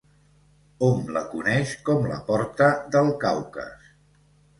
[0.85, 3.93] Hom la coneix com la porta del Caucas.